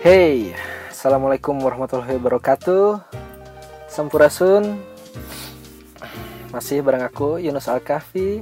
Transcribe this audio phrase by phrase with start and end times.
[0.00, 0.56] Hey,
[0.88, 3.04] Assalamualaikum warahmatullahi wabarakatuh.
[3.84, 4.80] Sampurasun
[6.56, 8.40] Masih bareng aku Yunus Alkafi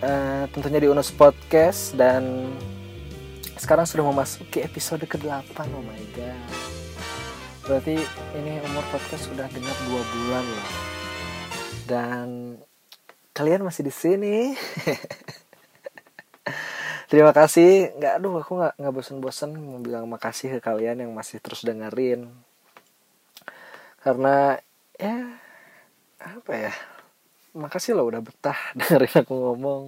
[0.00, 2.56] uh, Tentunya di Unus Podcast Dan
[3.60, 6.48] sekarang sudah memasuki episode ke-8 Oh my god.
[7.68, 8.00] Berarti
[8.40, 10.68] ini umur podcast sudah genap 2 bulan loh.
[11.84, 12.28] Dan
[13.36, 14.56] kalian masih di sini
[17.10, 17.90] Terima kasih.
[17.98, 22.30] Nggak, aduh aku nggak bosan-bosan mau bilang makasih ke kalian yang masih terus dengerin.
[23.98, 24.54] Karena
[24.94, 25.34] ya
[26.22, 26.72] apa ya?
[27.58, 29.82] Makasih loh udah betah dengerin aku ngomong.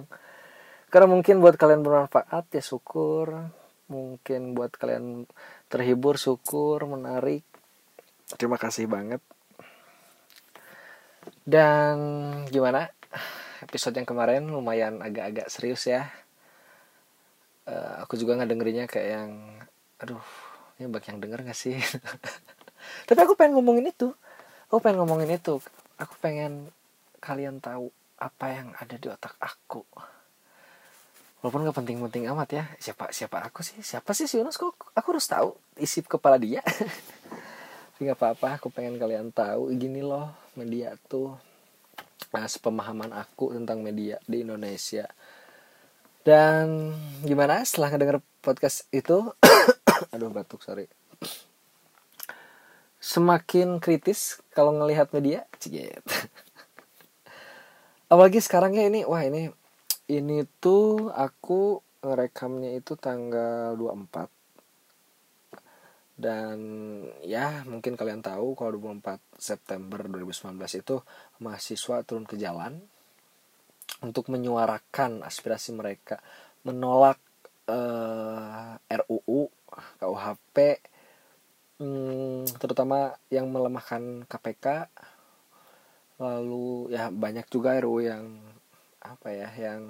[0.91, 3.47] Karena mungkin buat kalian bermanfaat ya syukur.
[3.87, 5.23] Mungkin buat kalian
[5.71, 7.47] terhibur syukur, menarik.
[8.35, 9.23] Terima kasih banget.
[11.47, 11.95] Dan
[12.51, 12.91] gimana?
[13.63, 16.11] Episode yang kemarin lumayan agak-agak serius ya
[17.67, 19.31] uh, aku juga nggak dengerinnya kayak yang
[20.01, 20.23] aduh
[20.79, 21.77] ini bak yang denger gak sih?
[23.07, 24.11] Tapi aku pengen ngomongin itu.
[24.67, 25.61] Aku pengen ngomongin itu.
[26.01, 26.73] Aku pengen
[27.21, 29.85] kalian tahu apa yang ada di otak aku.
[31.39, 32.63] Walaupun nggak penting-penting amat ya.
[32.81, 33.79] Siapa siapa aku sih?
[33.79, 34.57] Siapa sih si Yunus?
[34.57, 36.65] Kok aku harus tahu isi kepala dia?
[37.93, 38.59] Tapi nggak apa-apa.
[38.59, 39.69] Aku pengen kalian tahu.
[39.77, 41.37] Gini loh media tuh
[42.33, 45.05] nah sepemahaman aku tentang media di Indonesia
[46.23, 47.63] dan gimana?
[47.67, 49.31] Setelah ngedenger podcast itu
[50.15, 50.87] aduh batuk sorry.
[53.03, 55.99] Semakin kritis kalau ngelihat media cigit
[58.13, 59.49] apalagi sekarangnya ini wah ini
[60.05, 64.29] ini tuh aku ngerekamnya itu tanggal 24
[66.13, 66.57] dan
[67.25, 71.01] ya mungkin kalian tahu kalau 24 September 2019 itu
[71.41, 72.85] mahasiswa turun ke jalan
[74.03, 76.19] untuk menyuarakan aspirasi mereka.
[76.67, 77.17] Menolak
[77.71, 79.47] uh, eh, RUU
[80.03, 80.55] KUHP
[81.79, 84.91] hmm, terutama yang melemahkan KPK
[86.21, 88.37] lalu ya banyak juga RUU yang
[89.03, 89.89] apa ya yang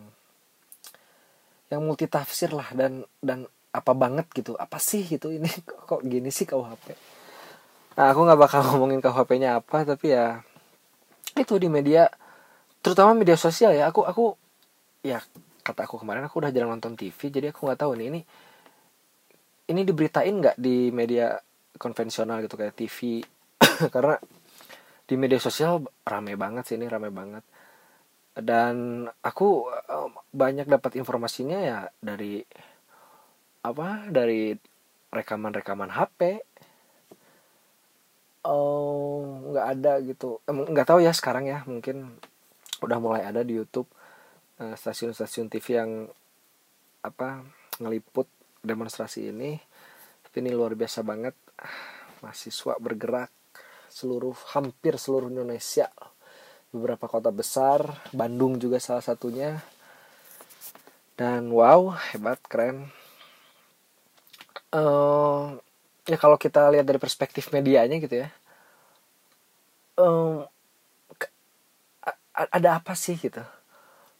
[1.67, 4.53] yang multitafsir lah dan dan apa banget gitu.
[4.55, 5.49] Apa sih itu ini?
[5.89, 7.13] Kok gini sih KUHP
[7.93, 10.41] nah aku nggak bakal ngomongin KUHP-nya apa tapi ya
[11.37, 12.09] itu di media
[12.83, 13.87] terutama media sosial ya.
[13.89, 14.35] Aku aku
[15.01, 15.23] ya
[15.63, 18.21] kata aku kemarin aku udah jarang nonton TV jadi aku nggak tahu nih ini
[19.71, 21.39] ini diberitain nggak di media
[21.79, 23.23] konvensional gitu kayak TV
[23.95, 24.19] karena
[25.07, 27.43] di media sosial rame banget sih ini rame banget.
[28.33, 29.69] Dan aku
[30.33, 32.41] banyak dapat informasinya ya dari
[33.63, 34.51] apa dari
[35.13, 36.19] rekaman-rekaman HP
[38.43, 39.23] oh
[39.53, 40.43] nggak ada gitu.
[40.49, 42.17] Nggak tahu ya sekarang ya mungkin
[42.83, 43.87] udah mulai ada di YouTube
[44.59, 45.91] eh, stasiun-stasiun TV yang
[47.03, 47.43] apa
[47.79, 48.27] ngeliput
[48.63, 49.59] demonstrasi ini.
[50.23, 51.35] Tapi ini luar biasa banget.
[52.23, 53.31] Mahasiswa bergerak
[53.91, 55.91] seluruh hampir seluruh Indonesia.
[56.73, 57.85] Beberapa kota besar
[58.15, 59.61] Bandung juga salah satunya.
[61.13, 62.89] Dan wow hebat keren.
[64.73, 65.61] Uh,
[66.09, 68.29] ya kalau kita lihat dari perspektif medianya gitu ya.
[69.93, 70.49] Um,
[72.33, 73.41] ada apa sih gitu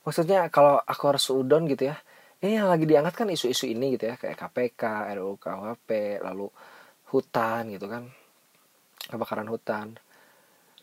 [0.05, 1.97] maksudnya kalau aku harus udon gitu ya
[2.43, 6.51] ini yang lagi diangkat kan isu-isu ini gitu ya kayak KPK, RUU KUHP, lalu
[7.15, 8.11] hutan gitu kan
[9.07, 9.95] kebakaran hutan.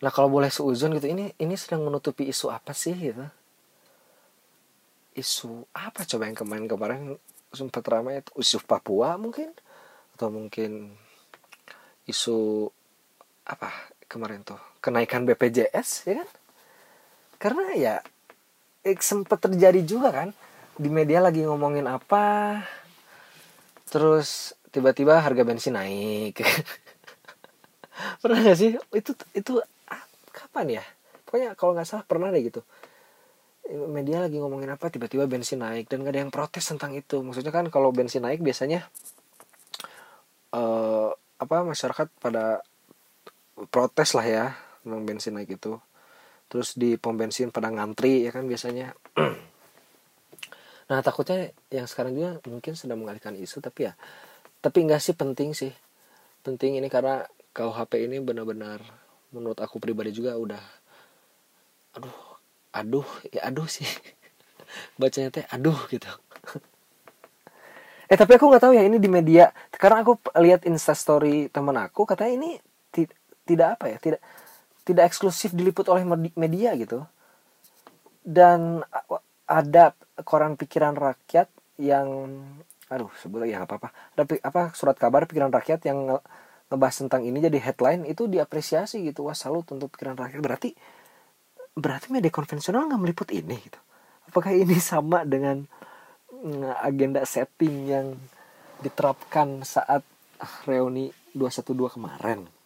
[0.00, 3.28] Nah kalau boleh seuzon gitu ini ini sedang menutupi isu apa sih gitu?
[5.12, 7.20] Isu apa coba yang kemarin-kemarin
[7.52, 9.52] sempat ramai itu isu Papua mungkin
[10.16, 10.96] atau mungkin
[12.08, 12.72] isu
[13.44, 13.68] apa
[14.08, 16.28] kemarin tuh kenaikan BPJS ya kan?
[17.40, 17.96] Karena ya
[18.84, 20.28] eh, sempat terjadi juga kan
[20.76, 22.60] di media lagi ngomongin apa
[23.88, 26.40] terus tiba-tiba harga bensin naik.
[28.22, 28.78] Pernah gak sih?
[28.94, 29.58] Itu itu
[29.90, 30.84] ah, kapan ya?
[31.26, 32.62] Pokoknya kalau nggak salah pernah deh gitu.
[33.70, 37.20] Media lagi ngomongin apa tiba-tiba bensin naik dan gak ada yang protes tentang itu.
[37.20, 38.86] Maksudnya kan kalau bensin naik biasanya
[40.54, 41.10] uh,
[41.40, 42.62] apa masyarakat pada
[43.68, 44.44] protes lah ya
[44.80, 45.76] tentang bensin naik itu
[46.50, 48.92] terus di pom bensin pada ngantri ya kan biasanya.
[50.90, 53.94] Nah takutnya yang sekarang juga mungkin sedang mengalihkan isu tapi ya
[54.58, 55.70] tapi enggak sih penting sih.
[56.42, 57.22] Penting ini karena
[57.54, 58.82] KUHP ini benar-benar
[59.30, 60.58] menurut aku pribadi juga udah
[61.94, 62.18] aduh
[62.74, 63.86] aduh ya aduh sih.
[64.98, 66.10] Bacanya teh aduh gitu.
[68.10, 72.02] Eh tapi aku nggak tahu ya ini di media karena aku lihat instastory teman aku
[72.02, 72.50] katanya ini
[73.46, 74.20] tidak apa ya tidak
[74.90, 76.02] tidak eksklusif diliput oleh
[76.34, 77.06] media gitu.
[78.20, 78.82] Dan
[79.46, 81.50] ada koran pikiran rakyat
[81.80, 82.38] yang
[82.90, 83.94] aduh sebut ya apa-apa.
[84.14, 86.18] Ada apa surat kabar pikiran rakyat yang nge
[86.70, 89.26] ngebahas tentang ini jadi headline itu diapresiasi gitu.
[89.26, 90.38] Wah salut untuk pikiran rakyat.
[90.38, 90.70] Berarti
[91.74, 93.80] berarti media konvensional nggak meliput ini gitu?
[94.30, 95.66] Apakah ini sama dengan
[96.30, 98.06] mm, agenda setting yang
[98.82, 100.06] diterapkan saat
[100.66, 102.59] reuni 212 kemarin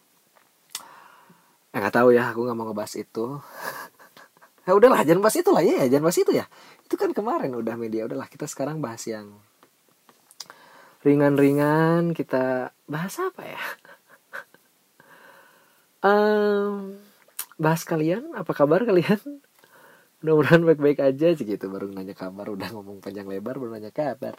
[1.81, 3.27] nggak tahu ya aku nggak mau ngebahas itu.
[4.65, 6.49] Ya udahlah jangan bahas itu lah ya jangan bahas itu ya.
[6.89, 9.37] Itu kan kemarin udah media udahlah kita sekarang bahas yang
[11.05, 13.61] ringan-ringan kita bahas apa ya?
[16.05, 17.01] Um,
[17.57, 19.21] bahas kalian apa kabar kalian?
[20.25, 24.37] Mudah-mudahan baik-baik aja sih gitu baru nanya kabar udah ngomong panjang lebar baru nanya kabar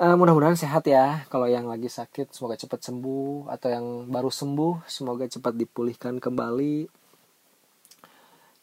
[0.00, 1.28] uh, mudah-mudahan sehat ya.
[1.28, 3.52] Kalau yang lagi sakit semoga cepat sembuh.
[3.52, 6.88] Atau yang baru sembuh semoga cepat dipulihkan kembali.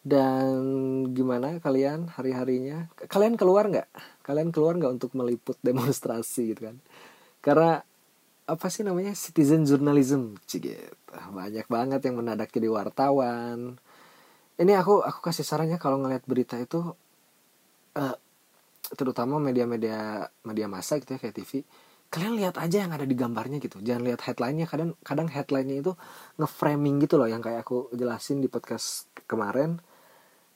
[0.02, 0.58] Dan
[1.14, 2.90] gimana kalian hari-harinya?
[3.08, 3.88] Kalian keluar nggak?
[4.26, 6.78] Kalian keluar nggak untuk meliput demonstrasi gitu kan?
[7.46, 7.80] Karena
[8.48, 9.14] apa sih namanya?
[9.14, 10.36] Citizen journalism.
[10.50, 10.74] Gitu
[11.32, 13.80] banyak banget yang menadak jadi wartawan.
[14.58, 16.82] Ini aku aku kasih sarannya kalau ngeliat berita itu
[17.94, 18.16] uh,
[18.96, 21.52] terutama media-media media massa gitu ya kayak TV
[22.08, 23.84] kalian lihat aja yang ada di gambarnya gitu.
[23.84, 25.92] Jangan lihat headlinenya kadang kadang headlinenya itu
[26.40, 29.80] ngeframing gitu loh yang kayak aku jelasin di podcast kemarin.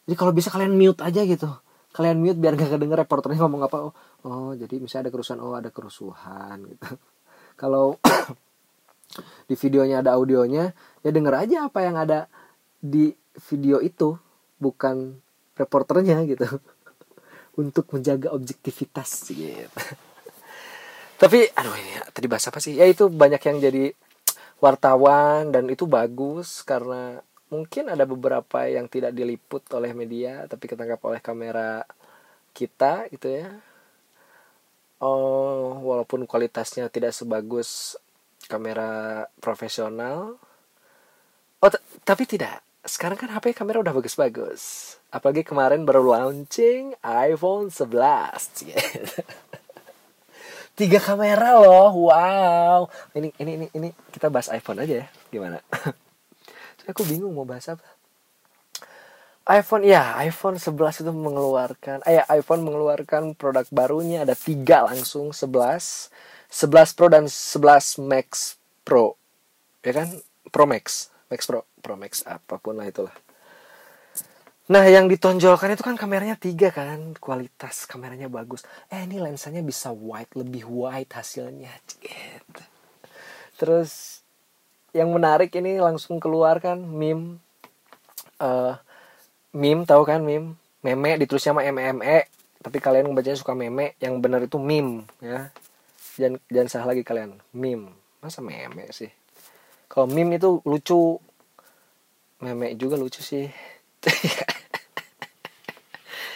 [0.08, 1.52] Jadi kalau bisa kalian mute aja gitu.
[1.92, 3.94] Kalian mute biar gak kedenger reporternya ngomong apa oh,
[4.24, 6.88] oh jadi misalnya ada kerusuhan oh ada kerusuhan gitu.
[7.62, 8.00] Kalau
[9.52, 10.72] di videonya ada audionya
[11.04, 12.32] ya denger aja apa yang ada
[12.80, 13.12] di
[13.52, 14.16] video itu
[14.56, 15.20] bukan
[15.60, 16.48] reporternya gitu
[17.60, 19.68] untuk menjaga objektivitas gitu.
[21.22, 22.80] Tapi aduh ini tadi bahasa apa sih?
[22.80, 23.86] Ya itu banyak yang jadi
[24.62, 27.22] wartawan dan itu bagus karena
[27.52, 31.84] mungkin ada beberapa yang tidak diliput oleh media tapi ketangkap oleh kamera
[32.56, 33.50] kita gitu ya.
[35.02, 37.98] Oh, walaupun kualitasnya tidak sebagus
[38.46, 40.38] kamera profesional.
[41.62, 41.70] Oh,
[42.06, 44.96] tapi tidak sekarang kan HP kamera udah bagus-bagus.
[45.14, 48.66] Apalagi kemarin baru launching iPhone 11.
[48.66, 49.22] Gitu.
[50.80, 52.90] Tiga kamera loh, wow.
[53.14, 55.62] Ini ini ini ini kita bahas iPhone aja ya, gimana?
[56.90, 57.86] aku bingung mau bahas apa.
[59.48, 66.14] iPhone ya iPhone 11 itu mengeluarkan eh iPhone mengeluarkan produk barunya ada tiga langsung 11
[66.54, 68.56] 11 Pro dan 11 Max
[68.86, 69.18] Pro
[69.82, 70.14] ya kan
[70.54, 73.14] Pro Max Max Pro Pro Max apa pun lah itulah.
[74.72, 78.64] Nah yang ditonjolkan itu kan kameranya tiga kan Kualitas kameranya bagus.
[78.88, 81.76] Eh ini lensanya bisa wide Lebih wide hasilnya.
[83.60, 84.24] Terus
[84.96, 87.44] Yang menarik ini langsung keluar kan Meme.
[88.40, 88.80] Uh,
[89.52, 90.56] Meme tahu kan meme?
[90.80, 92.32] Meme ditulisnya sama MME
[92.64, 95.52] Tapi kalian membacanya suka meme Yang benar itu meme ya.
[96.16, 97.92] Jangan, jangan salah lagi kalian Meme.
[98.24, 99.12] Masa meme sih?
[99.92, 101.20] Kalau meme itu lucu
[102.42, 103.48] meme juga lucu sih.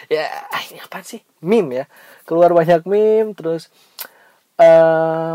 [0.06, 1.18] Ya ah, ini apa sih?
[1.42, 1.84] Meme ya.
[2.22, 3.74] Keluar banyak meme terus
[4.58, 5.34] uh,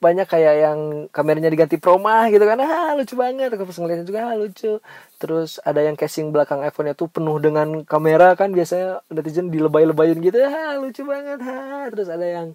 [0.00, 0.80] banyak kayak yang
[1.12, 2.60] kameranya diganti proma gitu kan.
[2.60, 3.48] Ah lucu banget.
[3.56, 4.76] Aku pas ngeliatnya juga ah, lucu.
[5.16, 10.36] Terus ada yang casing belakang iPhone-nya tuh penuh dengan kamera kan biasanya netizen dilebay-lebayin gitu.
[10.44, 11.40] Ah lucu banget.
[11.40, 12.52] Ah terus ada yang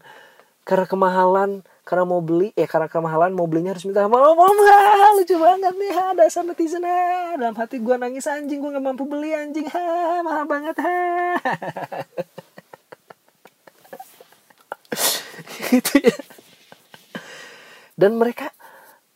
[0.66, 5.22] karena kemahalan karena mau beli eh karena kemahalan mau belinya harus minta maaf oh, mahal
[5.22, 5.92] lucu banget nih.
[5.94, 7.38] Ha dasar netizen ha.
[7.38, 9.70] Dalam hati gue nangis anjing gue nggak mampu beli anjing.
[9.70, 11.38] Ha mahal banget ha.
[15.70, 16.18] Gitu ya.
[17.94, 18.50] Dan mereka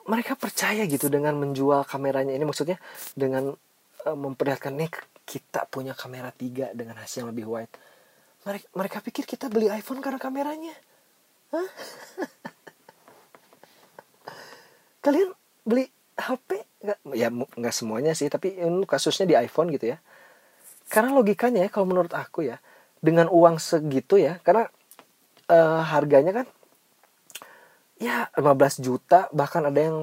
[0.05, 2.37] mereka percaya gitu dengan menjual kameranya.
[2.37, 2.77] Ini maksudnya
[3.17, 3.49] dengan
[4.05, 4.93] uh, memperlihatkan nih
[5.25, 7.73] kita punya kamera tiga dengan hasil yang lebih wide.
[8.45, 10.77] Mereka mereka pikir kita beli iPhone karena kameranya?
[14.99, 15.31] kalian
[15.63, 15.87] beli
[16.19, 19.97] HP nggak ya nggak semuanya sih tapi ini kasusnya di iPhone gitu ya.
[20.89, 22.57] Karena logikanya ya kalau menurut aku ya
[22.99, 24.67] dengan uang segitu ya karena
[25.47, 26.47] uh, harganya kan
[27.99, 29.97] ya 15 juta bahkan ada yang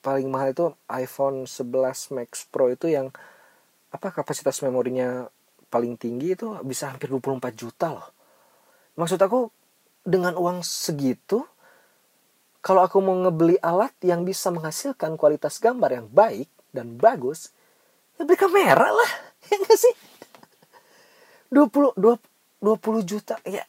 [0.00, 3.12] paling mahal itu iPhone 11 Max Pro itu yang
[3.88, 5.28] apa kapasitas memorinya
[5.68, 8.08] paling tinggi itu bisa hampir 24 juta loh.
[8.96, 9.52] Maksud aku
[10.04, 11.44] dengan uang segitu
[12.58, 17.54] kalau aku mau ngebeli alat yang bisa menghasilkan kualitas gambar yang baik dan bagus,
[18.18, 19.12] ya beli kamera lah.
[19.48, 19.94] Ya gak sih?
[21.48, 22.20] 20, 20,
[22.60, 23.64] 20 juta, ya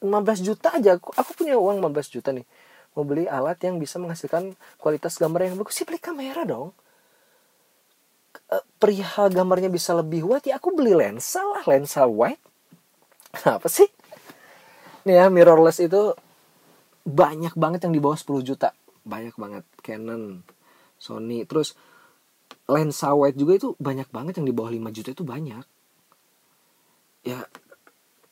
[0.00, 0.96] 15 juta aja.
[0.96, 2.48] Aku, aku punya uang 15 juta nih.
[2.96, 6.72] Mau beli alat yang bisa menghasilkan kualitas gambar yang bagus, sih beli kamera dong.
[8.52, 12.40] Eh, perihal gambarnya bisa lebih wide, ya aku beli lensa lah, lensa wide.
[13.32, 13.88] Kenapa sih?
[15.08, 16.12] Nih ya, mirrorless itu
[17.02, 18.70] banyak banget yang di bawah 10 juta.
[19.02, 19.64] Banyak banget.
[19.82, 20.46] Canon
[20.98, 21.42] Sony.
[21.46, 21.74] Terus
[22.70, 25.64] lensa wide juga itu banyak banget yang di bawah 5 juta itu banyak.
[27.26, 27.46] Ya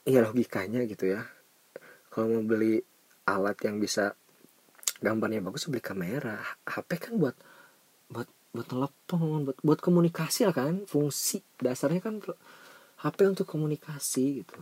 [0.06, 1.26] ya logikanya gitu ya.
[2.10, 2.82] Kalau mau beli
[3.26, 4.14] alat yang bisa
[4.98, 6.38] gambarnya bagus beli kamera.
[6.66, 7.36] HP kan buat
[8.10, 10.86] buat buat telepon buat buat komunikasi lah kan.
[10.86, 12.22] Fungsi dasarnya kan
[13.02, 14.58] HP untuk komunikasi gitu.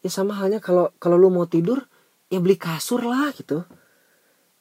[0.00, 1.84] Ya sama halnya kalau kalau lu mau tidur
[2.28, 3.64] ya beli kasur lah gitu.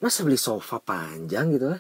[0.03, 1.75] Masa beli sofa panjang gitu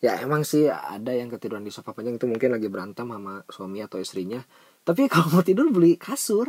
[0.00, 3.84] ya emang sih ada yang ketiduran di sofa panjang itu mungkin lagi berantem sama suami
[3.84, 4.40] atau istrinya.
[4.82, 6.48] Tapi kalau mau tidur beli kasur.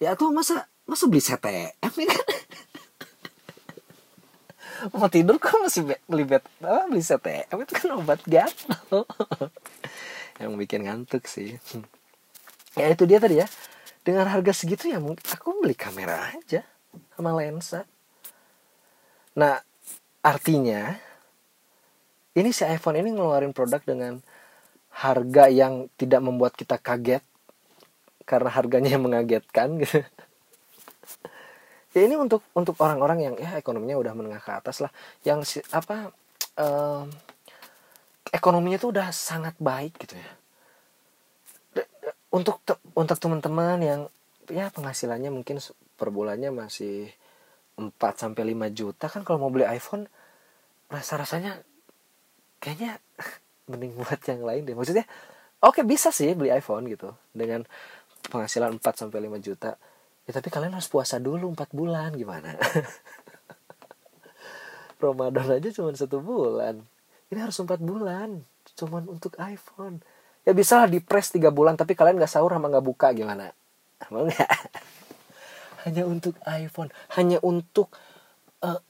[0.00, 2.26] Ya tuh masa masa beli CTM ya kan?
[4.96, 9.04] Mau tidur kok masih beli bed apa beli CTM itu kan obat gatal
[10.40, 11.60] yang bikin ngantuk sih.
[12.80, 13.46] Ya itu dia tadi ya.
[14.00, 16.64] Dengan harga segitu ya mungkin aku beli kamera aja
[17.20, 17.84] sama lensa.
[19.36, 19.60] Nah
[20.24, 20.96] artinya
[22.34, 24.24] ini si iPhone ini ngeluarin produk dengan
[24.90, 27.22] harga yang tidak membuat kita kaget
[28.26, 30.02] karena harganya yang mengagetkan gitu.
[31.90, 34.94] Ya ini untuk untuk orang-orang yang ya ekonominya udah menengah ke atas lah.
[35.26, 36.14] Yang si, apa
[36.54, 37.10] um,
[38.30, 40.30] ekonominya tuh udah sangat baik gitu ya.
[42.30, 42.62] Untuk
[42.94, 44.00] untuk teman-teman yang
[44.46, 45.58] ya penghasilannya mungkin
[46.00, 47.12] per bulannya masih
[47.76, 50.08] 4 sampai 5 juta kan kalau mau beli iPhone
[50.88, 51.60] rasa-rasanya
[52.56, 52.96] kayaknya
[53.70, 54.76] mending buat yang lain deh.
[54.76, 55.04] Maksudnya
[55.60, 57.68] oke okay, bisa sih beli iPhone gitu dengan
[58.32, 59.76] penghasilan 4 sampai 5 juta.
[60.24, 62.56] Ya tapi kalian harus puasa dulu empat bulan gimana?
[65.00, 66.84] Ramadan aja cuma satu bulan.
[67.32, 68.44] Ini harus empat bulan
[68.76, 70.04] cuma untuk iPhone.
[70.44, 73.52] Ya bisa lah di press tiga bulan tapi kalian nggak sahur sama nggak buka gimana?
[74.12, 74.48] Mau nggak
[75.86, 76.90] hanya untuk iPhone.
[77.16, 77.92] Hanya untuk
[78.64, 78.80] uh,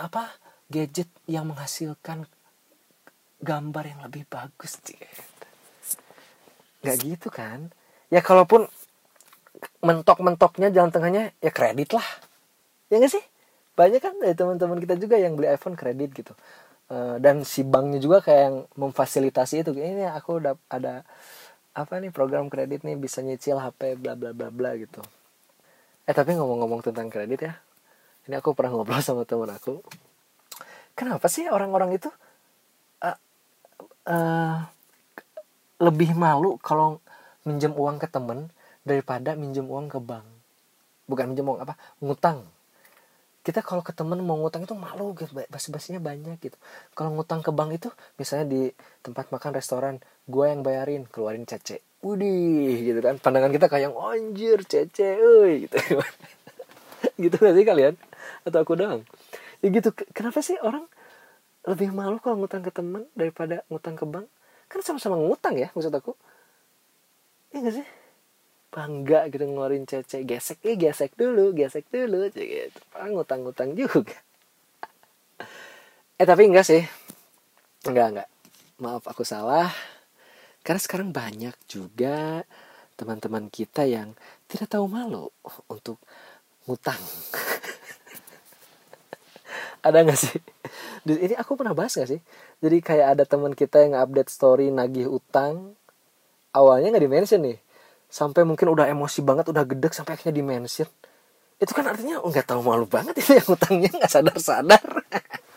[0.00, 0.36] apa
[0.70, 2.26] gadget yang menghasilkan
[3.40, 5.00] gambar yang lebih bagus sih
[6.80, 7.68] nggak gitu kan?
[8.08, 8.66] Ya kalaupun
[9.84, 12.08] mentok-mentoknya jalan tengahnya ya kredit lah.
[12.88, 13.24] Ya gak sih?
[13.76, 16.32] Banyak kan dari teman-teman kita juga yang beli iPhone kredit gitu.
[16.90, 19.70] Uh, dan si banknya juga kayak yang memfasilitasi itu.
[19.76, 21.06] Ini aku udah ada
[21.70, 24.98] apa nih program kredit nih bisa nyicil HP bla bla bla bla gitu
[26.10, 27.54] eh tapi ngomong-ngomong tentang kredit ya
[28.30, 29.80] ini aku pernah ngobrol sama teman aku.
[30.94, 32.06] Kenapa sih orang-orang itu
[33.02, 33.18] uh,
[34.06, 34.56] uh,
[35.80, 37.00] lebih malu kalau
[37.48, 38.52] minjem uang ke temen
[38.84, 40.26] daripada minjem uang ke bank?
[41.08, 41.74] Bukan minjem uang apa?
[42.04, 42.46] Ngutang.
[43.42, 45.32] Kita kalau ke temen mau ngutang itu malu gitu.
[45.48, 46.54] Basi-basinya banyak gitu.
[46.92, 48.62] Kalau ngutang ke bank itu misalnya di
[49.00, 49.94] tempat makan restoran
[50.28, 53.20] gue yang bayarin keluarin cece Widih gitu kan.
[53.20, 55.76] Pandangan kita kayak anjir cece uy gitu.
[57.20, 57.94] Gitu gak sih kalian?
[58.44, 59.04] Atau aku doang?
[59.60, 59.92] Ya gitu.
[60.16, 60.84] Kenapa sih orang
[61.68, 64.28] lebih malu kalau ngutang ke temen daripada ngutang ke bank?
[64.72, 66.16] Kan sama-sama ngutang ya maksud aku.
[67.52, 67.86] Iya gak sih?
[68.72, 70.24] Bangga gitu ngeluarin cece.
[70.24, 72.80] Gesek eh gesek dulu gesek dulu gitu.
[72.96, 74.16] Ah, ngutang-ngutang juga.
[76.20, 76.84] Eh tapi enggak sih.
[77.88, 78.28] Enggak enggak
[78.80, 79.68] maaf aku salah
[80.60, 82.44] karena sekarang banyak juga
[83.00, 84.12] teman-teman kita yang
[84.44, 85.32] tidak tahu malu
[85.72, 85.96] untuk
[86.68, 87.00] ngutang.
[89.86, 90.36] Ada nggak sih?
[91.08, 92.20] Ini aku pernah bahas gak sih?
[92.60, 95.72] Jadi kayak ada teman kita yang update story nagih utang
[96.52, 97.56] awalnya nggak dimention nih.
[98.12, 100.84] Sampai mungkin udah emosi banget udah gedek sampai akhirnya dimention.
[101.56, 104.84] Itu kan artinya nggak tahu malu banget itu yang utangnya nggak sadar sadar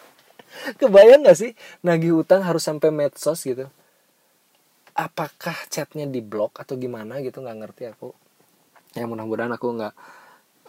[0.79, 1.51] kebayang nggak sih
[1.83, 3.67] nagih utang harus sampai medsos gitu
[4.93, 8.13] apakah chatnya di blok atau gimana gitu nggak ngerti aku.
[8.93, 9.93] Ya mudah-mudahan aku nggak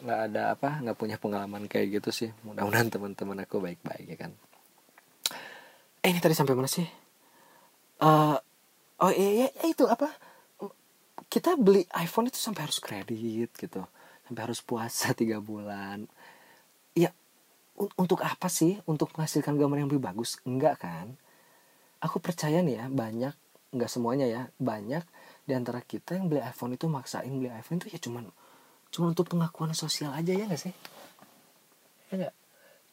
[0.04, 2.31] nggak ada apa nggak punya pengalaman kayak gitu sih.
[2.43, 4.33] Mudah-mudahan teman-teman aku baik-baik ya kan.
[6.04, 6.85] Eh ini tadi sampai mana sih?
[8.00, 8.37] Uh,
[9.00, 10.09] oh iya, iya itu apa?
[11.28, 13.85] Kita beli iPhone itu sampai harus kredit gitu.
[14.25, 16.09] Sampai harus puasa tiga bulan.
[16.97, 17.12] Ya
[17.76, 18.81] untuk apa sih?
[18.88, 20.40] Untuk menghasilkan gambar yang lebih bagus?
[20.49, 21.16] Enggak kan?
[22.04, 23.43] Aku percaya nih ya banyak
[23.75, 25.02] enggak semuanya ya banyak.
[25.45, 28.31] Di antara kita yang beli iPhone itu maksain beli iPhone itu ya cuman
[28.95, 30.75] cuma untuk pengakuan sosial aja ya enggak sih?
[32.09, 32.35] Ya enggak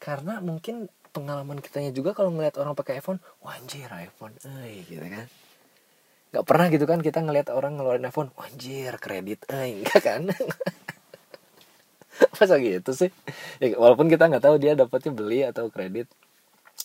[0.01, 5.29] karena mungkin pengalaman kitanya juga kalau ngeliat orang pakai iPhone wanjir iPhone eh gitu kan.
[6.33, 10.21] Nggak pernah gitu kan kita ngelihat orang ngeluarin iPhone anjir kredit eh enggak kan?
[12.33, 13.13] Masa gitu sih?
[13.61, 16.09] Ya, walaupun kita nggak tahu dia dapatnya beli atau kredit.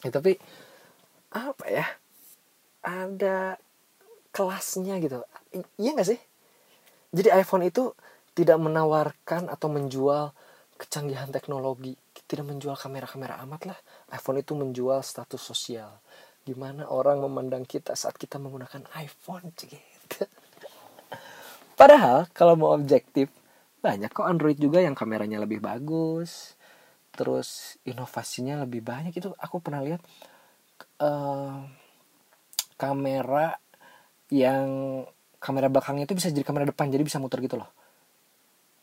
[0.04, 0.36] Ya, tapi
[1.32, 1.86] apa ya?
[2.84, 3.56] Ada
[4.36, 5.24] kelasnya gitu.
[5.80, 6.20] Iya nggak sih?
[7.16, 7.96] Jadi iPhone itu
[8.36, 10.36] tidak menawarkan atau menjual
[10.76, 13.78] kecanggihan teknologi tidak menjual kamera-kamera amat lah.
[14.12, 15.88] iPhone itu menjual status sosial
[16.46, 20.30] gimana orang memandang kita saat kita menggunakan iPhone gitu
[21.80, 23.32] padahal kalau mau objektif
[23.82, 26.54] banyak kok Android juga yang kameranya lebih bagus
[27.16, 29.16] terus inovasinya lebih banyak.
[29.16, 30.04] Itu aku pernah lihat
[31.00, 31.64] uh,
[32.76, 33.56] kamera
[34.32, 35.02] yang
[35.38, 37.70] kamera belakangnya itu bisa jadi kamera depan jadi bisa muter gitu loh.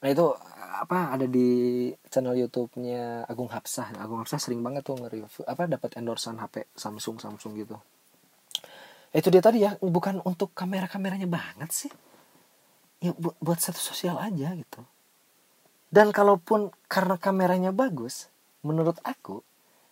[0.03, 0.25] Nah itu
[0.83, 3.95] apa ada di channel YouTube-nya Agung Hapsah.
[3.99, 7.75] Agung Hapsah sering banget tuh nge-review apa dapat endorsean HP Samsung Samsung gitu.
[9.13, 11.91] Itu dia tadi ya bukan untuk kamera-kameranya banget sih.
[13.03, 14.81] Ya buat, buat satu sosial aja gitu.
[15.93, 18.27] Dan kalaupun karena kameranya bagus
[18.65, 19.45] menurut aku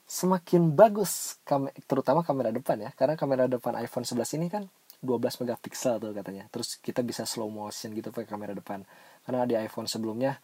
[0.09, 1.37] semakin bagus
[1.85, 2.91] terutama kamera depan ya.
[2.97, 4.65] Karena kamera depan iPhone 11 ini kan
[5.01, 6.45] 12 megapiksel tuh katanya.
[6.53, 8.85] Terus kita bisa slow motion gitu pakai kamera depan.
[9.25, 10.37] Karena di iPhone sebelumnya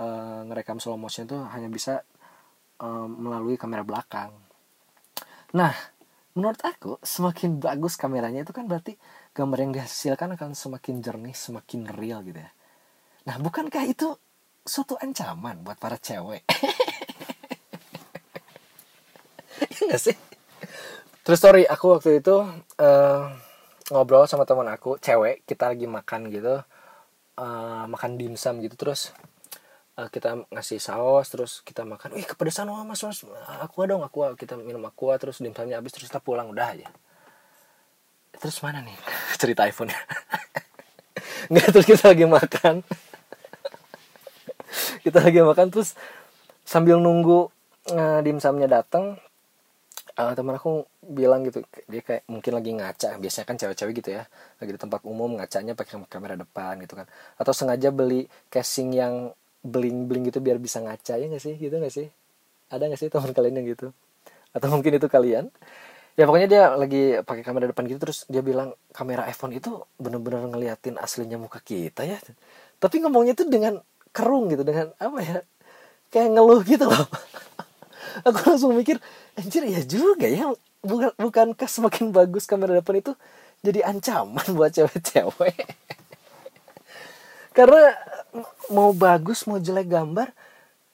[0.00, 2.00] uh, ngerekam slow motion tuh hanya bisa
[2.80, 4.32] uh, melalui kamera belakang.
[5.52, 5.76] Nah
[6.32, 8.96] menurut aku semakin bagus kameranya itu kan berarti
[9.36, 12.50] gambar yang dihasilkan akan semakin jernih semakin real gitu ya.
[13.28, 14.16] Nah bukankah itu
[14.64, 16.48] suatu ancaman buat para cewek?
[19.90, 20.16] Gak sih?
[21.26, 22.36] Terus sorry aku waktu itu
[22.80, 23.26] uh,
[23.90, 26.62] ngobrol sama teman aku cewek kita lagi makan gitu
[27.36, 29.10] uh, makan dimsum gitu terus
[29.98, 33.26] uh, kita ngasih saus terus kita makan wih kepedesan oh mas mas
[33.60, 36.88] aku dong aku kita minum aku terus dimsumnya habis terus kita pulang udah aja.
[38.40, 38.96] Terus mana nih
[39.40, 39.92] cerita iPhone
[41.50, 42.76] nggak terus kita lagi makan.
[45.02, 45.98] Kita lagi makan terus
[46.62, 47.50] sambil nunggu
[47.90, 49.18] uh, dimsumnya datang
[50.16, 54.22] uh, teman aku bilang gitu dia kayak mungkin lagi ngaca biasanya kan cewek-cewek gitu ya
[54.58, 57.06] lagi di tempat umum ngacanya pakai kamera depan gitu kan.
[57.38, 61.54] Atau sengaja beli casing yang bling bling gitu biar bisa ngaca ya nggak sih?
[61.60, 62.06] Gitu nggak sih?
[62.70, 63.86] Ada nggak sih teman kalian yang gitu?
[64.50, 65.52] Atau mungkin itu kalian?
[66.18, 70.42] Ya pokoknya dia lagi pakai kamera depan gitu terus dia bilang kamera iPhone itu bener-bener
[70.50, 72.18] ngeliatin aslinya muka kita ya.
[72.82, 73.78] Tapi ngomongnya tuh dengan
[74.10, 75.38] kerung gitu dengan apa ya
[76.10, 77.06] kayak ngeluh gitu loh.
[78.26, 78.98] Aku langsung mikir
[79.40, 80.52] anjir ya juga ya.
[80.84, 83.12] Bukan bukankah semakin bagus kamera depan itu
[83.64, 85.64] jadi ancaman buat cewek-cewek?
[87.56, 87.96] Karena
[88.70, 90.30] mau bagus mau jelek gambar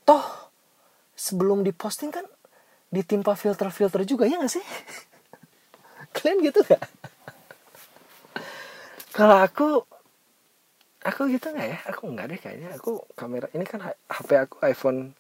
[0.07, 0.25] toh
[1.19, 2.25] sebelum diposting kan
[2.95, 4.65] ditimpa filter-filter juga ya gak sih?
[6.17, 6.81] Kalian gitu gak
[9.17, 9.69] kalau aku
[11.01, 11.79] aku gitu nggak ya?
[11.89, 12.69] Aku nggak deh kayaknya.
[12.77, 13.81] Aku kamera ini kan
[14.13, 15.17] HP aku iPhone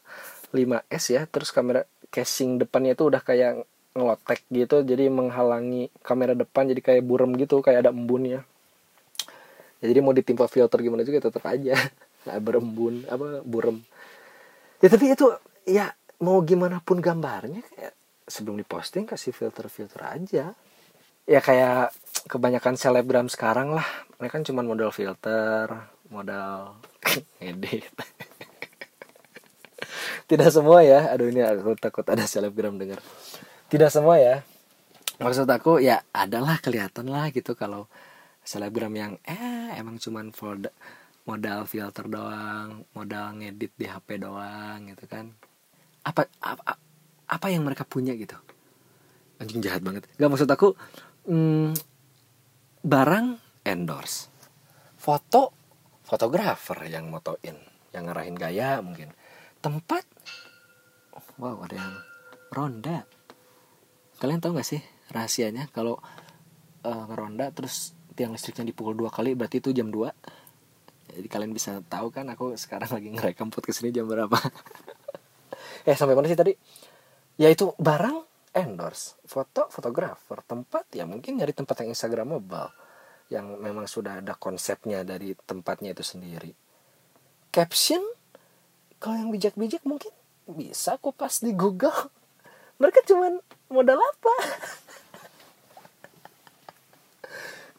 [0.52, 6.72] 5s ya terus kamera casing depannya itu udah kayak ngelotek gitu jadi menghalangi kamera depan
[6.72, 8.44] jadi kayak burem gitu kayak ada embunnya
[9.80, 11.76] ya, jadi mau ditimpa filter gimana juga tetap aja.
[12.26, 13.86] Nah, berembun apa burem.
[14.82, 15.30] Ya tapi itu
[15.62, 17.94] ya mau gimana pun gambarnya kayak
[18.26, 20.50] sebelum diposting kasih filter filter aja.
[21.22, 21.94] Ya kayak
[22.26, 23.86] kebanyakan selebgram sekarang lah.
[24.18, 25.70] Mereka kan cuma modal filter
[26.10, 26.82] modal
[27.38, 27.94] edit
[30.26, 31.10] tidak semua ya.
[31.14, 32.98] Aduh ini aku takut ada selebgram dengar.
[33.70, 34.42] Tidak semua ya.
[35.22, 37.88] Maksud aku ya adalah kelihatan lah gitu kalau
[38.46, 40.70] selebgram yang eh emang cuman folder
[41.26, 45.30] modal filter doang modal ngedit di HP doang gitu kan.
[46.04, 46.78] Apa apa
[47.26, 48.36] apa yang mereka punya gitu?
[49.40, 50.10] Anjing jahat banget.
[50.18, 50.74] Gak maksud aku
[51.30, 51.74] hmm,
[52.82, 53.26] barang
[53.66, 54.30] endorse.
[54.98, 55.54] Foto
[56.06, 57.58] fotografer yang motoin
[57.90, 59.10] yang ngarahin gaya mungkin
[59.66, 60.06] tempat?
[61.42, 61.94] Wow ada yang
[62.54, 63.02] ronda
[64.16, 64.80] kalian tahu gak sih
[65.12, 65.68] rahasianya?
[65.74, 66.00] Kalau
[66.86, 70.08] uh, ngeronda terus tiang listriknya dipukul dua kali berarti itu jam 2
[71.16, 74.36] jadi kalian bisa tahu kan aku sekarang lagi ngerekam podcast ini jam berapa.
[75.86, 76.50] Eh sampai mana sih tadi?
[77.38, 79.14] Ya itu barang endorse.
[79.22, 80.42] Foto fotografer.
[80.42, 82.74] Tempat ya mungkin nyari tempat yang instagramable.
[83.30, 86.50] Yang memang sudah ada konsepnya dari tempatnya itu sendiri.
[87.54, 88.02] Caption
[88.96, 90.12] kalau yang bijak-bijak mungkin
[90.46, 91.94] bisa kok pas di google.
[92.80, 93.40] Mereka cuman
[93.72, 94.34] modal apa?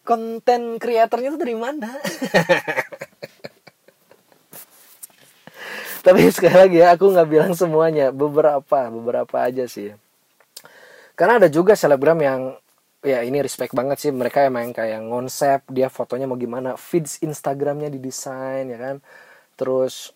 [0.08, 1.92] Konten kreatornya itu dari mana?
[6.08, 8.16] Tapi sekali lagi ya aku nggak bilang semuanya.
[8.16, 9.92] Beberapa beberapa aja sih.
[11.20, 12.56] Karena ada juga selebgram yang
[13.04, 14.16] ya ini respect banget sih.
[14.16, 16.80] Mereka emang kayak konsep dia fotonya mau gimana.
[16.80, 19.04] Feeds Instagramnya didesain ya kan?
[19.60, 20.16] Terus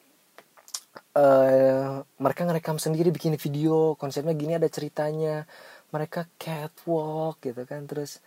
[1.15, 5.45] uh, mereka ngerekam sendiri bikin video konsepnya gini ada ceritanya.
[5.91, 8.23] Mereka catwalk gitu kan terus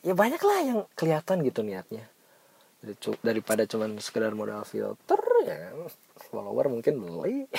[0.00, 2.08] ya banyak lah yang kelihatan gitu niatnya.
[3.20, 5.74] Daripada cuman sekedar modal filter ya kan?
[6.32, 7.50] Follower mungkin beli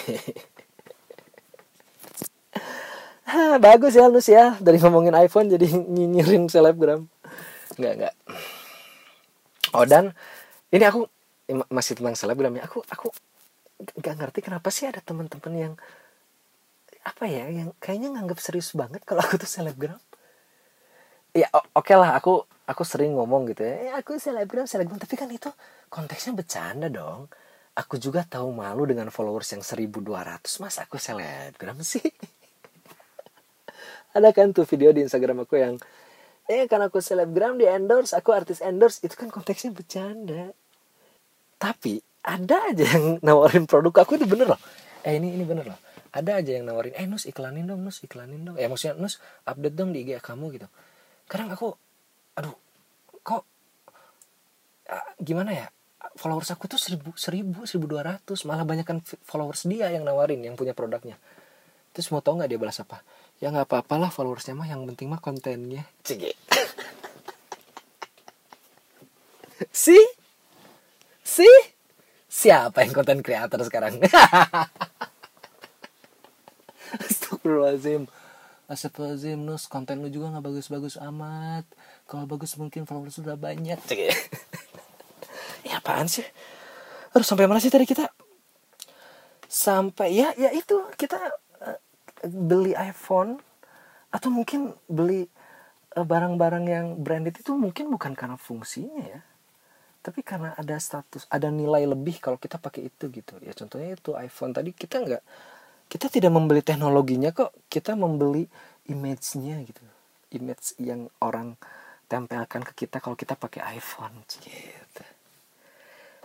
[3.59, 4.55] bagus ya Nus ya.
[4.57, 7.05] Dari ngomongin iPhone jadi nyinyirin selebgram.
[7.75, 8.15] Nggak nggak.
[9.75, 10.15] Oh dan
[10.71, 11.05] ini aku
[11.69, 12.65] masih tentang selebgram ya.
[12.65, 13.11] Aku aku
[13.77, 15.73] nggak ngerti kenapa sih ada teman-teman yang
[17.07, 19.99] apa ya yang kayaknya nganggap serius banget kalau aku tuh selebgram.
[21.31, 24.99] Ya oke okay lah aku aku sering ngomong gitu ya, ya aku selebgram selebgram.
[24.99, 25.47] Tapi kan itu
[25.87, 27.31] konteksnya bercanda dong.
[27.77, 32.01] Aku juga tahu malu dengan followers yang 1200 mas aku selebgram sih?
[34.17, 35.77] Ada kan tuh video di Instagram aku yang
[36.49, 38.99] eh karena aku selebgram di endorse aku artis endorse.
[39.05, 40.51] Itu kan konteksnya bercanda.
[41.61, 44.03] Tapi ada aja yang nawarin produk.
[44.03, 44.59] Aku itu bener loh.
[45.07, 45.79] Eh ini ini bener loh.
[46.11, 48.59] Ada aja yang nawarin eh nus iklanin dong nus iklanin dong.
[48.59, 50.67] Ya maksudnya nus update dong di IG kamu gitu.
[51.31, 51.71] Kadang aku
[52.35, 52.51] aduh
[53.23, 53.47] kok
[54.91, 55.67] ah, gimana ya?
[56.17, 58.43] Followers aku tuh seribu seribu seribu dua ratus.
[58.43, 61.15] Malah banyak kan followers dia yang nawarin yang punya produknya.
[61.95, 62.99] Terus mau tau nggak dia balas apa?
[63.39, 65.87] Ya nggak apa-apalah followersnya mah yang penting mah kontennya.
[66.03, 66.35] Cege
[69.71, 69.95] si?
[71.21, 71.76] Si
[72.37, 73.97] siapa yang konten kreator sekarang?
[77.09, 78.05] Astagfirullahaladzim.
[78.69, 79.65] Astagfirullahaladzim Nus.
[79.65, 81.65] Konten lu juga nggak bagus-bagus amat.
[82.05, 83.81] Kalau bagus mungkin followers sudah banyak.
[83.81, 83.99] Cek
[85.67, 86.23] Ya apaan sih?
[87.11, 88.05] Harus sampai mana sih tadi kita?
[89.49, 90.85] Sampai ya ya itu.
[90.93, 91.17] Kita
[92.21, 93.41] beli iPhone.
[94.13, 95.25] Atau mungkin beli
[95.97, 99.19] eh, barang-barang yang branded itu mungkin bukan karena fungsinya ya
[100.07, 103.35] tapi karena ada status ada nilai lebih kalau kita pakai itu gitu.
[103.43, 104.55] Ya contohnya itu iPhone.
[104.55, 105.23] Tadi kita nggak
[105.91, 107.51] kita tidak membeli teknologinya kok.
[107.67, 108.47] Kita membeli
[108.87, 109.83] image-nya gitu.
[110.39, 111.59] Image yang orang
[112.07, 115.03] tempelkan ke kita kalau kita pakai iPhone gitu.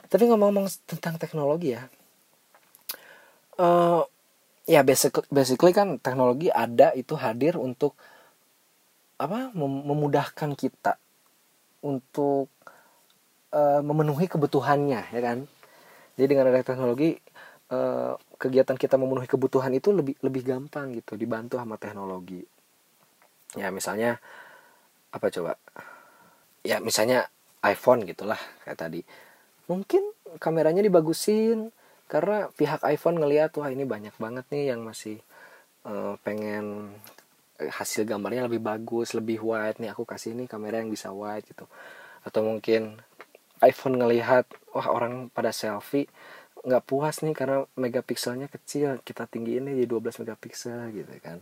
[0.06, 1.82] Tapi ngomong-ngomong tentang teknologi ya.
[3.58, 4.06] Uh,
[4.62, 7.98] ya basic, basically kan teknologi ada itu hadir untuk
[9.18, 11.02] apa mem memudahkan kita
[11.82, 12.46] untuk
[13.52, 15.44] uh, memenuhi kebutuhannya ya kan?
[16.16, 17.16] Jadi dengan ada teknologi
[17.72, 22.42] uh, kegiatan kita memenuhi kebutuhan itu lebih lebih gampang gitu dibantu sama teknologi.
[23.56, 24.18] Ya misalnya
[25.12, 25.56] apa coba?
[26.64, 27.28] Ya misalnya
[27.64, 29.00] iPhone gitulah kayak tadi.
[29.70, 30.02] Mungkin
[30.42, 31.70] kameranya dibagusin
[32.10, 35.16] karena pihak iPhone ngeliat wah ini banyak banget nih yang masih
[35.88, 36.92] uh, pengen
[37.62, 41.64] hasil gambarnya lebih bagus lebih wide nih aku kasih nih kamera yang bisa wide gitu.
[42.26, 42.98] Atau mungkin
[43.62, 46.10] iPhone ngelihat wah orang pada selfie.
[46.62, 48.98] Nggak puas nih karena megapikselnya kecil.
[49.06, 51.38] Kita tinggiin nih di 12 megapiksel gitu kan.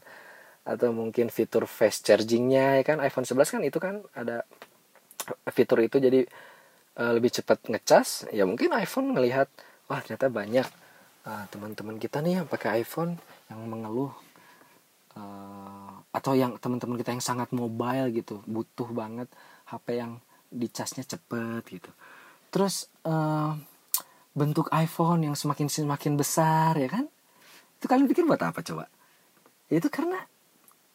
[0.68, 3.00] Atau mungkin fitur fast chargingnya ya kan?
[3.00, 4.44] iPhone 11 kan itu kan ada
[5.48, 5.96] fitur itu.
[5.96, 6.20] Jadi
[7.00, 8.28] uh, lebih cepat ngecas.
[8.36, 9.48] Ya mungkin iPhone ngelihat
[9.88, 10.68] wah ternyata banyak
[11.26, 13.16] uh, teman-teman kita nih yang pakai iPhone
[13.50, 14.12] yang mengeluh
[15.16, 19.28] uh, atau yang teman-teman kita yang sangat mobile gitu butuh banget
[19.66, 20.18] HP yang
[20.50, 21.90] dicasnya cepet gitu.
[22.50, 23.54] Terus uh,
[24.34, 27.06] bentuk iPhone yang semakin semakin besar ya kan?
[27.78, 28.90] Itu kalian pikir buat apa coba?
[29.70, 30.18] Ya itu karena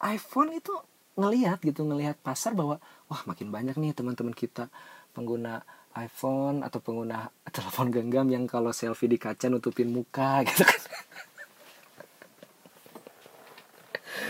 [0.04, 0.76] iPhone itu
[1.16, 4.68] ngelihat gitu ngelihat pasar bahwa wah makin banyak nih teman-teman kita
[5.16, 5.64] pengguna
[5.96, 10.82] iPhone atau pengguna telepon genggam yang kalau selfie di kaca nutupin muka gitu kan.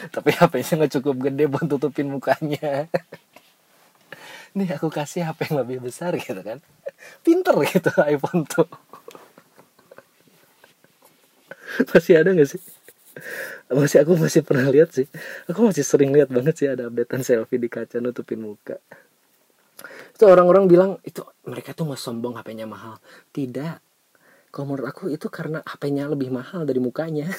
[0.05, 2.85] Tapi HP-nya nggak cukup gede buat tutupin mukanya
[4.55, 6.63] nih aku kasih HP yang lebih besar gitu kan.
[7.21, 8.71] Pinter gitu iPhone tuh.
[11.91, 12.63] Masih ada nggak sih?
[13.67, 15.11] Masih aku masih pernah lihat sih.
[15.51, 18.79] Aku masih sering lihat banget sih ada updatean selfie di kaca nutupin muka.
[20.15, 22.95] Itu orang-orang bilang itu mereka tuh mau sombong HP-nya mahal.
[23.35, 23.75] Tidak.
[24.55, 27.27] Kalau menurut aku itu karena HP-nya lebih mahal dari mukanya.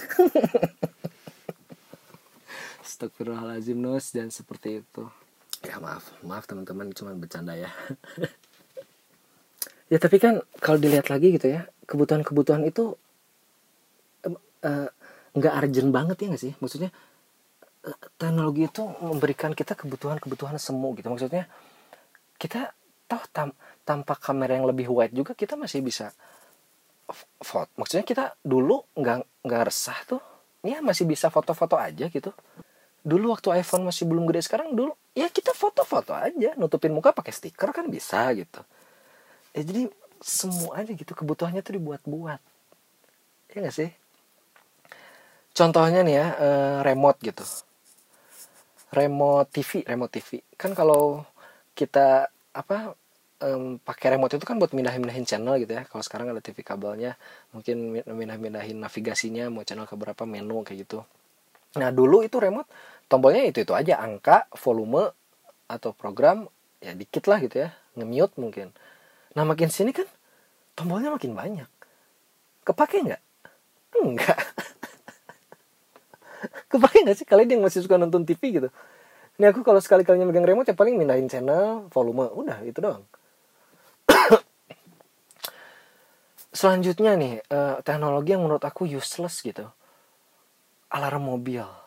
[2.85, 5.09] Astagfirullahaladzim Nus dan seperti itu
[5.77, 6.05] ya maaf.
[6.25, 6.89] Maaf teman-teman.
[6.97, 7.69] Cuma bercanda ya.
[9.87, 12.99] Ya tapi kan kalau dilihat lagi gitu ya kebutuhan-kebutuhan itu
[15.39, 16.53] nggak uh, urgent banget ya nggak sih?
[16.59, 16.91] Maksudnya
[18.19, 21.07] teknologi itu memberikan kita kebutuhan-kebutuhan semu gitu.
[21.07, 21.47] Maksudnya
[22.35, 22.75] kita
[23.07, 23.55] toh tam,
[23.87, 26.11] tanpa kamera yang lebih wide juga kita masih bisa
[27.39, 27.71] foto.
[27.79, 30.19] Maksudnya kita dulu nggak nggak resah tuh
[30.67, 32.35] ya masih bisa foto-foto aja gitu
[33.07, 37.31] dulu waktu iPhone masih belum gede sekarang dulu ya kita foto-foto aja nutupin muka pakai
[37.31, 38.61] stiker kan bisa gitu.
[39.55, 39.83] Ya jadi
[40.19, 42.41] semua aja gitu kebutuhannya tuh dibuat-buat.
[43.55, 43.91] Ya gak sih?
[45.55, 47.47] Contohnya nih ya eh, remote gitu.
[48.91, 51.23] Remote TV remote TV kan kalau
[51.79, 52.99] kita apa
[53.45, 55.85] um, pakai remote itu kan buat mindahin-mindahin channel gitu ya.
[55.85, 57.17] Kalau sekarang ada TV kabelnya,
[57.53, 61.01] mungkin mindah-mindahin navigasinya mau channel ke berapa menu kayak gitu.
[61.77, 62.65] nah dulu itu remote
[63.07, 65.11] tombolnya itu itu aja angka volume
[65.67, 66.47] atau program
[66.79, 68.71] ya dikit lah gitu ya nge-mute mungkin.
[69.35, 70.07] Nah makin sini kan
[70.79, 71.71] tombolnya makin banyak.
[72.67, 73.23] Kepake nggak?
[73.97, 74.39] Enggak
[76.71, 77.27] kepake nggak sih?
[77.27, 78.69] Kalian yang masih suka nonton TV gitu.
[79.37, 83.05] Ini aku kalau sekali kalinya megang remote ya paling mindahin channel volume udah itu doang.
[86.57, 89.69] Selanjutnya nih uh, teknologi yang menurut aku useless gitu.
[90.89, 91.86] Alarm mobil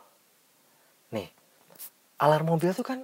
[2.19, 2.99] alarm mobil tuh kan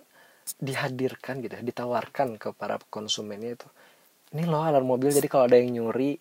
[0.62, 3.68] dihadirkan gitu ya, ditawarkan ke para konsumennya itu.
[4.36, 6.20] Ini loh alarm mobil jadi kalau ada yang nyuri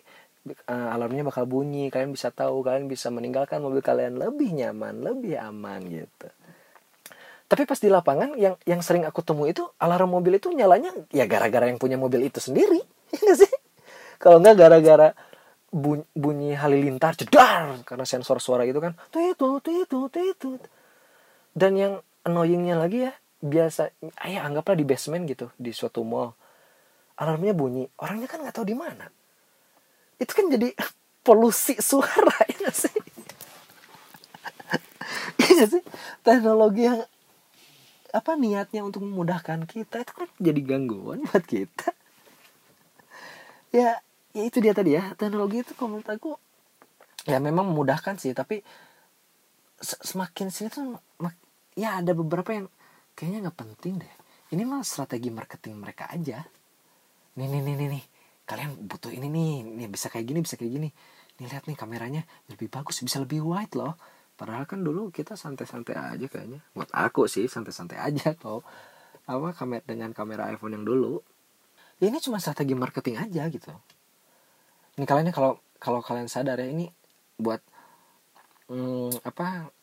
[0.70, 1.92] uh, alarmnya bakal bunyi.
[1.92, 6.28] Kalian bisa tahu kalian bisa meninggalkan mobil kalian lebih nyaman lebih aman gitu.
[7.44, 11.28] Tapi pas di lapangan yang yang sering aku temui itu alarm mobil itu nyalanya ya
[11.28, 12.80] gara-gara yang punya mobil itu sendiri.
[13.14, 13.52] Ya sih?
[14.18, 15.14] Kalau nggak gara-gara
[15.74, 20.50] bunyi, bunyi halilintar jedar karena sensor suara itu kan tuh itu tuh itu tuh itu
[21.54, 21.92] dan yang
[22.24, 23.12] annoyingnya lagi ya.
[23.44, 23.92] Biasa
[24.24, 26.32] ayah anggaplah di basement gitu di suatu mall.
[27.20, 29.06] Alarmnya bunyi orangnya kan nggak tahu di mana.
[30.18, 30.72] Itu kan jadi
[31.26, 32.92] polusi suara ya sih.
[35.44, 35.84] Iya sih
[36.24, 37.04] teknologi yang
[38.14, 41.92] apa niatnya untuk memudahkan kita itu kan jadi gangguan buat kita.
[43.74, 44.00] Ya
[44.34, 46.30] ya itu dia tadi ya teknologi itu kalau menurut aku
[47.28, 48.66] ya memang memudahkan sih tapi
[49.80, 50.98] semakin sini tuh
[51.74, 52.66] ya ada beberapa yang
[53.14, 54.14] kayaknya nggak penting deh.
[54.54, 56.42] Ini mah strategi marketing mereka aja.
[57.38, 58.04] Nih nih nih nih nih.
[58.46, 59.52] Kalian butuh ini nih.
[59.66, 60.88] Nih bisa kayak gini bisa kayak gini.
[61.42, 62.22] Nih lihat nih kameranya.
[62.50, 63.98] Lebih bagus bisa lebih wide loh.
[64.34, 66.62] Padahal kan dulu kita santai-santai aja kayaknya.
[66.74, 68.62] Buat aku sih santai-santai aja tuh
[69.24, 71.22] apa kamera dengan kamera iPhone yang dulu.
[71.98, 73.70] Ya ini cuma strategi marketing aja gitu.
[74.98, 76.90] Ini kalian kalau kalau kalian sadar ya ini
[77.38, 77.62] buat
[78.70, 79.73] hmm, apa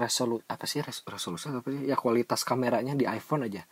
[0.00, 1.84] resolu apa sih res, resolusi apa sih?
[1.84, 3.62] Ya kualitas kameranya di iPhone aja.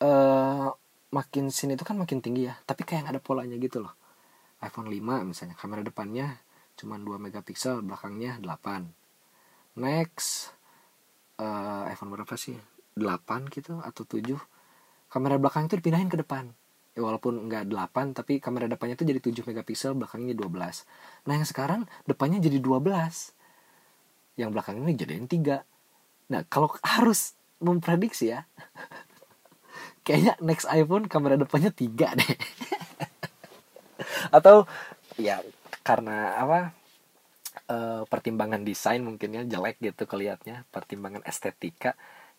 [0.00, 0.72] Uh,
[1.12, 3.92] makin sini itu kan makin tinggi ya tapi kayak ada polanya gitu loh.
[4.58, 6.38] iPhone 5 misalnya kamera depannya
[6.74, 10.54] cuma 2 megapiksel belakangnya 8 next
[11.38, 12.56] uh, iPhone berapa sih?
[12.98, 14.34] 8 gitu atau 7
[15.12, 16.50] kamera belakang itu dipindahin ke depan.
[16.98, 21.46] Ya walaupun nggak 8 tapi kamera depannya itu jadi 7 megapiksel belakangnya 12 nah yang
[21.46, 23.37] sekarang depannya jadi 12
[24.38, 28.46] yang belakangnya jadiin 3 nah kalau harus memprediksi ya
[30.08, 32.32] kayaknya next iPhone kamera depannya 3 deh.
[34.36, 34.64] Atau
[35.20, 35.44] ya
[35.84, 36.72] karena apa
[37.68, 37.76] e,
[38.08, 41.92] pertimbangan desain mungkin ya jelek gitu kelihatnya pertimbangan estetika.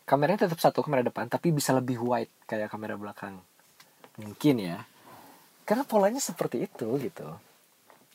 [0.10, 3.38] Kameranya tetap satu kamera depan tapi bisa lebih wide kayak kamera belakang.
[4.18, 4.82] Mungkin ya.
[5.62, 7.49] Karena polanya seperti itu gitu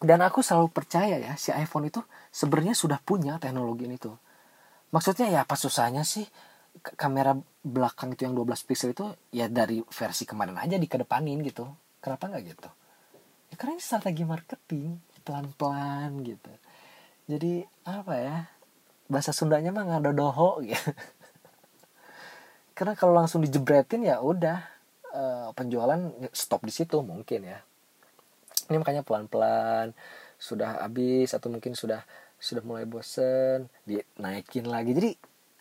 [0.05, 4.17] dan aku selalu percaya ya si iPhone itu sebenarnya sudah punya teknologi ini tuh.
[4.95, 6.25] Maksudnya ya apa susahnya sih
[6.95, 11.67] kamera belakang itu yang 12 pixel itu ya dari versi kemarin aja dikedepanin gitu.
[11.99, 12.71] Kenapa nggak gitu?
[13.51, 16.53] Ya karena ini strategi marketing pelan-pelan gitu.
[17.25, 18.37] Jadi apa ya
[19.09, 20.81] bahasa Sundanya mah nggak ada doho gitu
[22.77, 24.64] karena kalau langsung dijebretin ya udah
[25.12, 27.61] uh, penjualan stop di situ mungkin ya
[28.68, 29.92] ini makanya pelan-pelan
[30.40, 32.05] sudah habis atau mungkin sudah
[32.37, 34.92] sudah mulai bosen dinaikin lagi.
[34.92, 35.11] Jadi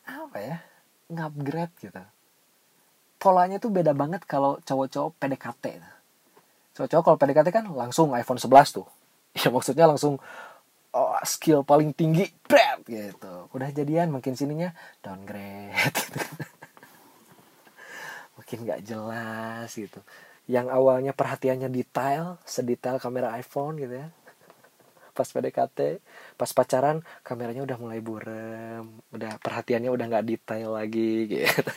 [0.09, 0.57] apa ya
[1.07, 2.03] ngupgrade gitu.
[3.19, 5.65] Polanya tuh beda banget kalau cowok-cowok PDKT
[6.73, 8.87] cowok-cowok kalau PDKT kan langsung iPhone 11 tuh.
[9.33, 10.21] Ya maksudnya langsung
[10.93, 13.49] oh, skill paling tinggi bret gitu.
[13.49, 14.69] Udah jadian mungkin sininya
[15.01, 15.97] downgrade.
[18.37, 20.05] Makin nggak jelas gitu
[20.49, 24.07] yang awalnya perhatiannya detail sedetail kamera iPhone gitu ya.
[25.17, 26.01] Pas PDKT
[26.33, 31.61] pas pacaran kameranya udah mulai burem udah perhatiannya udah nggak detail lagi gitu.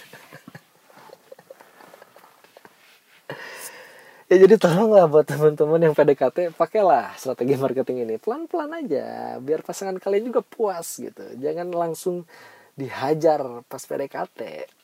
[4.26, 8.14] Ya jadi tolonglah buat teman-teman yang PDKT pakailah strategi marketing ini.
[8.18, 11.22] Pelan-pelan aja biar pasangan kalian juga puas gitu.
[11.38, 12.26] Jangan langsung
[12.76, 14.40] dihajar pas PDKT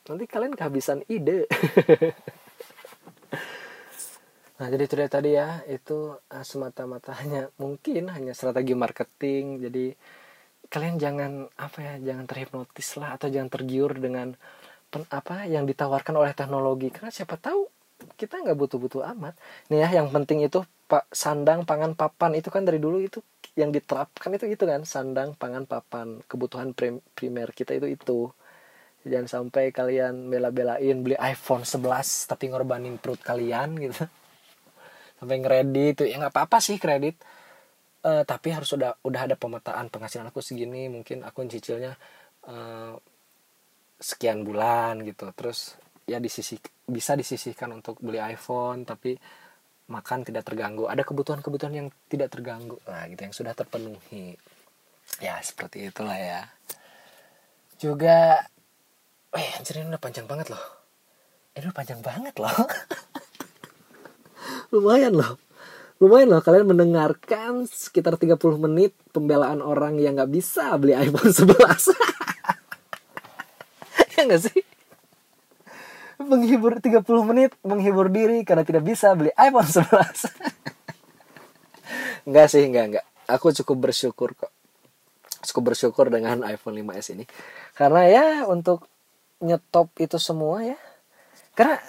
[0.09, 1.45] nanti kalian kehabisan ide
[4.61, 9.45] nah jadi itu tadi ya itu uh, semata-mata hanya mungkin hanya strategi marketing.
[9.65, 9.85] Jadi
[10.73, 14.33] kalian jangan apa ya jangan terhipnotis lah atau jangan tergiur dengan
[14.93, 16.88] pen, apa yang ditawarkan oleh teknologi.
[16.95, 17.69] Karena siapa tahu
[18.21, 19.35] kita nggak butuh-butuh amat.
[19.73, 22.37] Nih ya yang penting itu pak sandang pangan papan.
[22.38, 23.21] Itu kan dari dulu itu
[23.57, 24.85] yang diterapkan itu itu kan.
[24.85, 26.21] Sandang pangan papan.
[26.29, 26.77] Kebutuhan
[27.17, 28.21] primer kita itu itu.
[29.03, 34.07] Jangan sampai kalian bela-belain beli iPhone 11 tapi ngorbanin perut kalian gitu
[35.22, 37.14] sampai ngeredit itu ya nggak apa-apa sih kredit.
[38.02, 41.94] Uh, tapi harus udah udah ada pemetaan penghasilan aku segini mungkin aku cicilnya
[42.50, 42.98] uh,
[44.02, 45.30] sekian bulan gitu.
[45.30, 45.78] Terus
[46.11, 46.58] ya disisih
[46.90, 49.14] bisa disisihkan untuk beli iPhone tapi
[49.87, 50.90] makan tidak terganggu.
[50.90, 52.82] Ada kebutuhan-kebutuhan yang tidak terganggu.
[52.90, 54.35] Nah gitu yang sudah terpenuhi.
[55.22, 56.50] Ya seperti itulah ya.
[57.78, 58.42] Juga
[59.38, 60.64] eh anjir ini udah panjang banget loh.
[61.54, 62.50] Ini udah panjang banget loh
[64.74, 65.38] lumayan loh.
[66.02, 71.94] Lumayan loh kalian mendengarkan sekitar 30 menit pembelaan orang yang nggak bisa beli iPhone 11
[74.18, 74.62] ya nggak sih?
[76.22, 79.83] Menghibur 30 menit menghibur diri karena tidak bisa beli iPhone 11
[82.26, 84.52] Enggak sih enggak enggak aku cukup bersyukur kok.
[85.42, 87.24] Cukup bersyukur dengan iPhone 5s ini.
[87.74, 88.87] Karena ya untuk
[89.42, 90.78] nyetop itu semua ya.
[91.59, 91.83] Karena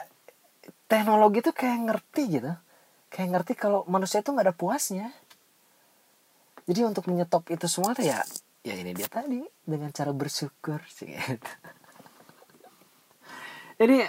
[0.94, 2.54] teknologi itu kayak ngerti gitu.
[3.10, 5.10] Kayak ngerti kalau manusia itu nggak ada puasnya.
[6.70, 8.22] Jadi untuk menyetop itu semua tuh ya
[8.64, 11.12] ya ini dia tadi dengan cara bersyukur sih.
[11.12, 11.52] Gitu
[13.84, 14.06] ini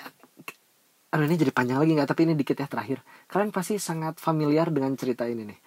[1.11, 3.01] aduh ini jadi panjang lagi nggak tapi ini dikit ya terakhir.
[3.33, 5.61] Kalian pasti sangat familiar dengan cerita ini nih.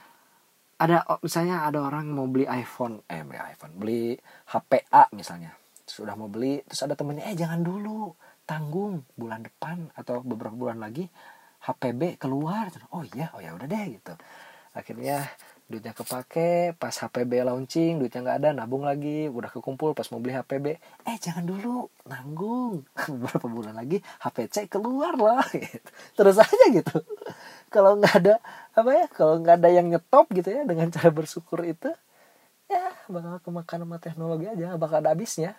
[0.77, 4.15] Ada oh, misalnya ada orang mau beli iPhone eh beli iPhone beli
[4.53, 5.51] HP A misalnya.
[5.83, 8.15] Sudah mau beli terus ada temennya eh jangan dulu
[8.47, 11.05] tanggung bulan depan atau beberapa bulan lagi
[11.67, 12.71] HP B keluar.
[12.95, 14.15] Oh iya oh ya udah deh gitu.
[14.71, 15.27] Akhirnya
[15.67, 20.31] duitnya kepake pas HPB launching duitnya nggak ada nabung lagi udah kekumpul pas mau beli
[20.39, 20.65] HPB
[21.03, 22.87] eh jangan dulu nanggung.
[23.11, 25.91] Beberapa bulan lagi HPC keluar lah gitu.
[26.15, 27.03] terus aja gitu.
[27.67, 28.35] Kalau nggak ada
[28.79, 31.91] apa ya kalau nggak ada yang nyetop gitu ya dengan cara bersyukur itu
[32.71, 35.51] ya bakal kemakan sama teknologi aja bakal ada habisnya.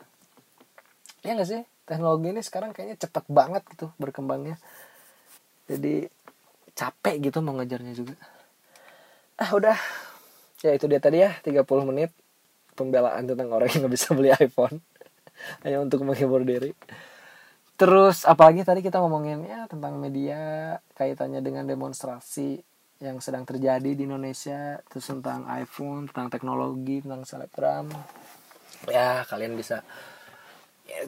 [1.21, 4.61] Ya nggak sih teknologi ini sekarang kayaknya cepet banget gitu berkembangnya.
[5.65, 6.05] Jadi
[6.77, 8.17] capek gitu mau ngejarnya juga.
[9.41, 9.79] Ah udah.
[10.61, 12.13] Ya itu dia tadi ya 30 menit
[12.77, 14.85] pembelaan tentang orang yang nggak bisa beli iPhone.
[15.65, 16.77] Hanya untuk menghibur diri.
[17.79, 22.59] Terus apalagi tadi kita ngomongin ya tentang media kaitannya dengan demonstrasi
[22.99, 27.87] yang sedang terjadi di Indonesia terus tentang iPhone tentang teknologi tentang selebgram.
[28.91, 29.87] Ya kalian bisa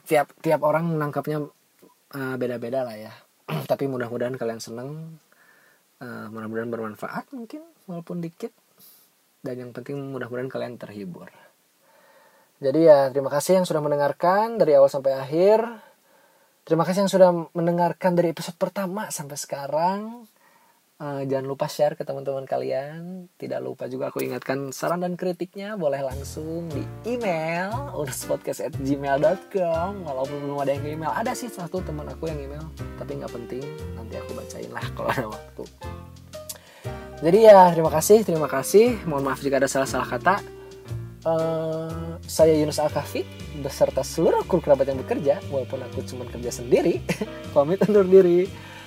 [0.04, 1.44] tiap tiap orang menangkapnya
[2.14, 3.12] uh, beda-beda lah ya.
[3.70, 5.20] Tapi mudah-mudahan kalian seneng
[6.00, 8.52] uh, mudah-mudahan bermanfaat mungkin walaupun dikit.
[9.40, 11.32] Dan yang penting mudah-mudahan kalian terhibur.
[12.60, 15.64] Jadi ya terima kasih yang sudah mendengarkan dari awal sampai akhir.
[16.68, 20.28] Terima kasih yang sudah mendengarkan dari episode pertama sampai sekarang
[21.00, 23.24] Uh, jangan lupa share ke teman-teman kalian.
[23.40, 29.90] Tidak lupa juga aku ingatkan saran dan kritiknya boleh langsung di email urspodcast@gmail.com.
[30.04, 32.68] Walaupun belum ada yang email, ada sih satu teman aku yang email,
[33.00, 33.64] tapi nggak penting.
[33.96, 35.64] Nanti aku bacain lah kalau ada waktu.
[37.24, 39.00] Jadi ya terima kasih, terima kasih.
[39.08, 40.44] Mohon maaf jika ada salah-salah kata.
[41.24, 43.24] Uh, saya Yunus Al-Kafi
[43.64, 47.04] beserta seluruh kru kerabat yang bekerja walaupun aku cuma kerja sendiri
[47.52, 48.48] pamit undur diri